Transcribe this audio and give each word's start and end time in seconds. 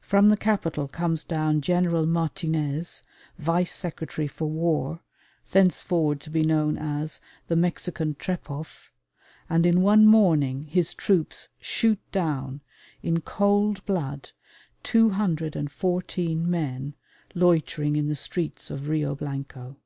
From 0.00 0.28
the 0.28 0.36
capital 0.36 0.86
comes 0.86 1.24
down 1.24 1.60
General 1.60 2.06
Martinez, 2.06 3.02
Vice 3.36 3.74
Secretary 3.74 4.28
for 4.28 4.44
War, 4.48 5.00
thenceforward 5.50 6.20
to 6.20 6.30
be 6.30 6.44
known 6.44 6.78
as 6.78 7.20
"the 7.48 7.56
Mexican 7.56 8.14
Trepoff," 8.14 8.92
and 9.50 9.66
in 9.66 9.82
one 9.82 10.06
morning 10.06 10.62
his 10.68 10.94
troops 10.94 11.48
shoot 11.58 11.98
down 12.12 12.60
in 13.02 13.20
cold 13.22 13.84
blood 13.86 14.30
214 14.84 16.48
men 16.48 16.94
loitering 17.34 17.96
in 17.96 18.06
the 18.06 18.14
streets 18.14 18.70
of 18.70 18.88
Rio 18.88 19.16
Blanco. 19.16 19.78